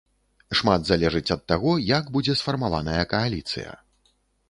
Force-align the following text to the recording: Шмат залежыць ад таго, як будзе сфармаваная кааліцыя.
Шмат 0.59 0.87
залежыць 0.91 1.33
ад 1.35 1.45
таго, 1.53 1.71
як 1.91 2.11
будзе 2.17 2.39
сфармаваная 2.43 3.03
кааліцыя. 3.15 3.81